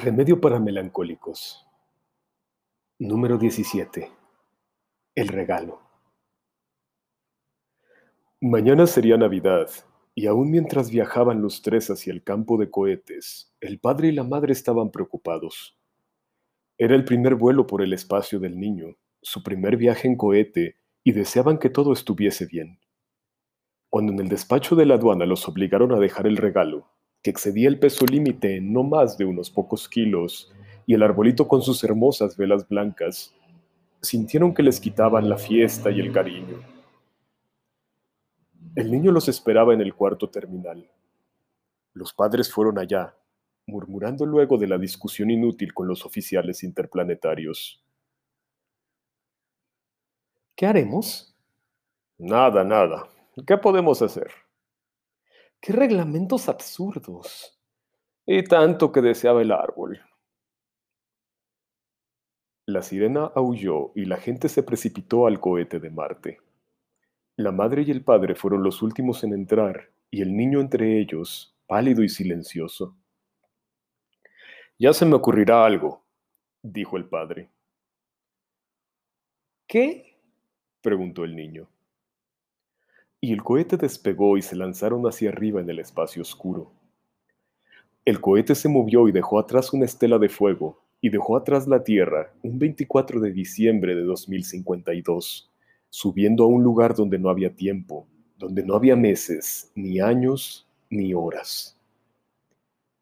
[0.00, 1.66] Remedio para melancólicos.
[3.00, 4.08] Número 17.
[5.16, 5.80] El regalo.
[8.40, 9.68] Mañana sería Navidad,
[10.14, 14.22] y aún mientras viajaban los tres hacia el campo de cohetes, el padre y la
[14.22, 15.76] madre estaban preocupados.
[16.78, 21.10] Era el primer vuelo por el espacio del niño, su primer viaje en cohete, y
[21.10, 22.78] deseaban que todo estuviese bien.
[23.90, 26.88] Cuando en el despacho de la aduana los obligaron a dejar el regalo,
[27.22, 30.52] que excedía el peso límite en no más de unos pocos kilos,
[30.86, 33.34] y el arbolito con sus hermosas velas blancas,
[34.00, 36.62] sintieron que les quitaban la fiesta y el cariño.
[38.74, 40.88] El niño los esperaba en el cuarto terminal.
[41.92, 43.14] Los padres fueron allá,
[43.66, 47.84] murmurando luego de la discusión inútil con los oficiales interplanetarios.
[50.54, 51.34] ¿Qué haremos?
[52.18, 53.08] Nada, nada.
[53.46, 54.30] ¿Qué podemos hacer?
[55.60, 57.58] ¡Qué reglamentos absurdos!
[58.24, 60.00] Y tanto que deseaba el árbol.
[62.66, 66.38] La sirena aulló y la gente se precipitó al cohete de Marte.
[67.36, 71.56] La madre y el padre fueron los últimos en entrar, y el niño entre ellos,
[71.66, 72.96] pálido y silencioso.
[74.78, 76.04] Ya se me ocurrirá algo,
[76.62, 77.50] dijo el padre.
[79.66, 80.16] ¿Qué?
[80.82, 81.68] preguntó el niño
[83.20, 86.72] y el cohete despegó y se lanzaron hacia arriba en el espacio oscuro.
[88.04, 91.84] El cohete se movió y dejó atrás una estela de fuego, y dejó atrás la
[91.84, 95.50] Tierra un 24 de diciembre de 2052,
[95.90, 101.14] subiendo a un lugar donde no había tiempo, donde no había meses, ni años, ni
[101.14, 101.78] horas.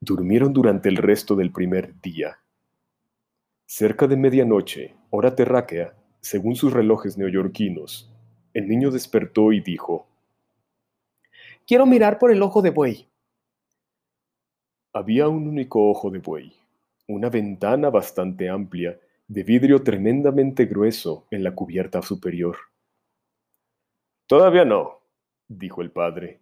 [0.00, 2.38] Durmieron durante el resto del primer día.
[3.66, 8.13] Cerca de medianoche, hora terráquea, según sus relojes neoyorquinos,
[8.54, 10.06] el niño despertó y dijo,
[11.66, 13.08] Quiero mirar por el ojo de buey.
[14.92, 16.52] Había un único ojo de buey,
[17.08, 22.56] una ventana bastante amplia, de vidrio tremendamente grueso en la cubierta superior.
[24.26, 25.00] Todavía no,
[25.48, 26.40] dijo el padre.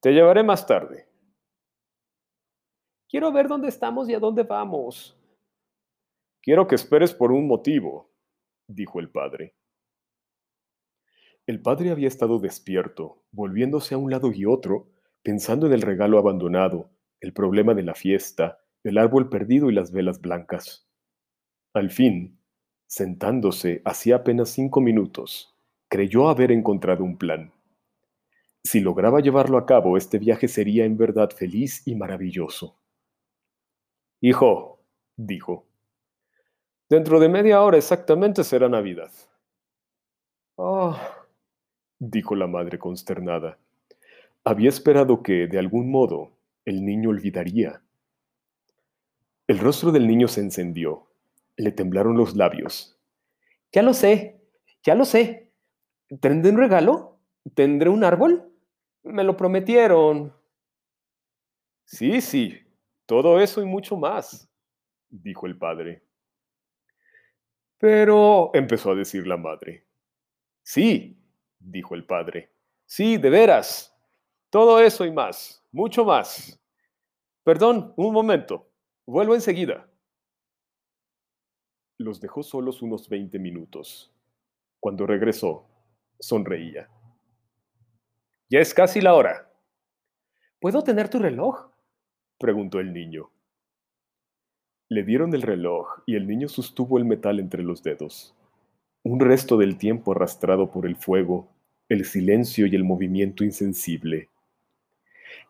[0.00, 1.06] Te llevaré más tarde.
[3.08, 5.16] Quiero ver dónde estamos y a dónde vamos.
[6.42, 8.10] Quiero que esperes por un motivo,
[8.66, 9.54] dijo el padre.
[11.48, 14.90] El padre había estado despierto, volviéndose a un lado y otro,
[15.22, 16.90] pensando en el regalo abandonado,
[17.22, 20.86] el problema de la fiesta, el árbol perdido y las velas blancas.
[21.72, 22.38] Al fin,
[22.86, 25.56] sentándose hacía apenas cinco minutos,
[25.88, 27.50] creyó haber encontrado un plan.
[28.62, 32.76] Si lograba llevarlo a cabo, este viaje sería en verdad feliz y maravilloso.
[34.20, 34.82] Hijo,
[35.16, 35.64] dijo,
[36.90, 39.10] dentro de media hora exactamente será Navidad.
[40.56, 40.94] Oh,
[41.98, 43.58] dijo la madre consternada.
[44.44, 46.32] Había esperado que, de algún modo,
[46.64, 47.82] el niño olvidaría.
[49.46, 51.06] El rostro del niño se encendió.
[51.56, 52.98] Le temblaron los labios.
[53.72, 54.40] Ya lo sé,
[54.82, 55.52] ya lo sé.
[56.20, 57.18] ¿Tendré un regalo?
[57.54, 58.50] ¿Tendré un árbol?
[59.02, 60.32] Me lo prometieron.
[61.84, 62.58] Sí, sí,
[63.06, 64.50] todo eso y mucho más,
[65.08, 66.02] dijo el padre.
[67.78, 69.86] Pero, empezó a decir la madre.
[70.62, 71.17] Sí,
[71.70, 72.50] dijo el padre.
[72.86, 73.94] Sí, de veras.
[74.50, 76.58] Todo eso y más, mucho más.
[77.44, 78.70] Perdón, un momento.
[79.06, 79.88] Vuelvo enseguida.
[81.98, 84.12] Los dejó solos unos veinte minutos.
[84.80, 85.66] Cuando regresó,
[86.18, 86.88] sonreía.
[88.48, 89.52] Ya es casi la hora.
[90.60, 91.70] ¿Puedo tener tu reloj?
[92.38, 93.30] preguntó el niño.
[94.88, 98.34] Le dieron el reloj y el niño sostuvo el metal entre los dedos
[99.08, 101.48] un resto del tiempo arrastrado por el fuego,
[101.88, 104.28] el silencio y el movimiento insensible.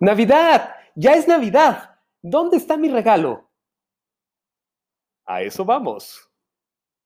[0.00, 0.74] ¡Navidad!
[0.94, 1.98] ¡Ya es Navidad!
[2.22, 3.48] ¿Dónde está mi regalo?
[5.24, 6.30] A eso vamos,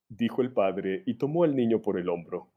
[0.09, 2.50] dijo el padre y tomó al niño por el hombro.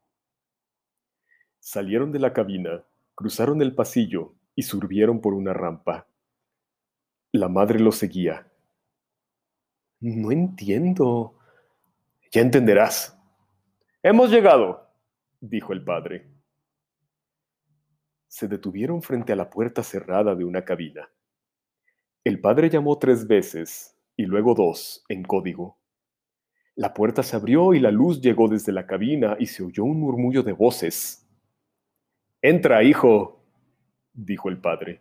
[1.60, 2.84] Salieron de la cabina,
[3.16, 6.08] cruzaron el pasillo y subieron por una rampa.
[7.32, 8.48] La madre lo seguía.
[10.00, 11.40] No entiendo.
[12.32, 13.18] Ya entenderás,
[14.06, 14.90] Hemos llegado,
[15.40, 16.33] dijo el padre.
[18.34, 21.08] Se detuvieron frente a la puerta cerrada de una cabina.
[22.24, 25.78] El padre llamó tres veces y luego dos en código.
[26.74, 30.00] La puerta se abrió y la luz llegó desde la cabina y se oyó un
[30.00, 31.30] murmullo de voces.
[32.42, 33.46] Entra, hijo,
[34.14, 35.00] dijo el padre.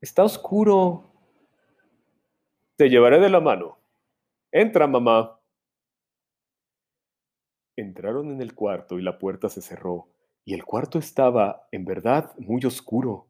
[0.00, 1.12] Está oscuro.
[2.74, 3.78] Te llevaré de la mano.
[4.50, 5.38] Entra, mamá.
[7.76, 10.08] Entraron en el cuarto y la puerta se cerró,
[10.44, 13.28] y el cuarto estaba, en verdad, muy oscuro.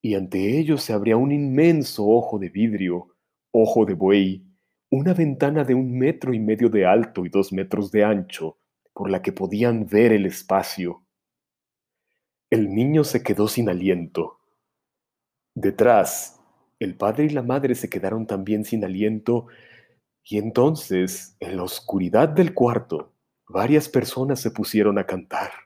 [0.00, 3.16] Y ante ellos se abría un inmenso ojo de vidrio,
[3.50, 4.44] ojo de buey,
[4.90, 8.58] una ventana de un metro y medio de alto y dos metros de ancho,
[8.92, 11.02] por la que podían ver el espacio.
[12.48, 14.38] El niño se quedó sin aliento.
[15.54, 16.40] Detrás,
[16.78, 19.46] el padre y la madre se quedaron también sin aliento,
[20.22, 23.12] y entonces, en la oscuridad del cuarto,
[23.48, 25.63] varias personas se pusieron a cantar.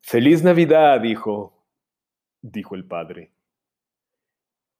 [0.00, 1.52] Feliz Navidad, hijo,
[2.40, 3.30] dijo el padre.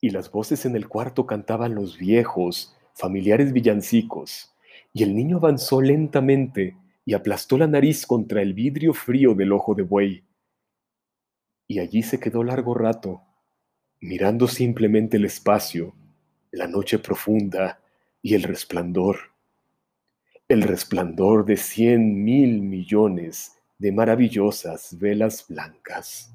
[0.00, 4.54] Y las voces en el cuarto cantaban los viejos, familiares villancicos,
[4.92, 9.74] y el niño avanzó lentamente y aplastó la nariz contra el vidrio frío del ojo
[9.74, 10.24] de buey.
[11.66, 13.22] Y allí se quedó largo rato,
[14.00, 15.94] mirando simplemente el espacio,
[16.50, 17.80] la noche profunda
[18.22, 19.18] y el resplandor.
[20.48, 26.32] El resplandor de cien mil millones de maravillosas velas blancas.